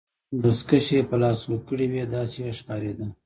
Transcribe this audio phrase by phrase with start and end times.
[0.43, 3.07] دستکشې يې په لاسو کړي وې، داسې یې ښکاریده.